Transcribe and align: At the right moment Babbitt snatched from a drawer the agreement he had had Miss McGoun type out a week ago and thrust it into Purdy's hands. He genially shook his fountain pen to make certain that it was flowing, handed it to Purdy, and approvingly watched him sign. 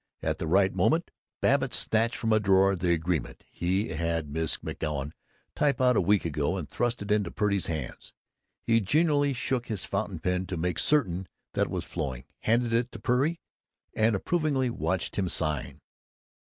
At 0.23 0.39
the 0.39 0.47
right 0.47 0.73
moment 0.73 1.11
Babbitt 1.41 1.75
snatched 1.75 2.15
from 2.15 2.33
a 2.33 2.39
drawer 2.39 2.75
the 2.75 2.91
agreement 2.91 3.43
he 3.51 3.89
had 3.89 3.97
had 3.99 4.29
Miss 4.31 4.57
McGoun 4.57 5.11
type 5.55 5.79
out 5.79 5.95
a 5.95 6.01
week 6.01 6.25
ago 6.25 6.57
and 6.57 6.67
thrust 6.67 7.03
it 7.03 7.11
into 7.11 7.29
Purdy's 7.29 7.67
hands. 7.67 8.11
He 8.65 8.81
genially 8.81 9.33
shook 9.33 9.67
his 9.67 9.85
fountain 9.85 10.17
pen 10.17 10.47
to 10.47 10.57
make 10.57 10.79
certain 10.79 11.27
that 11.53 11.67
it 11.67 11.71
was 11.71 11.85
flowing, 11.85 12.23
handed 12.39 12.73
it 12.73 12.91
to 12.93 12.99
Purdy, 12.99 13.41
and 13.93 14.15
approvingly 14.15 14.71
watched 14.71 15.17
him 15.17 15.29
sign. 15.29 15.81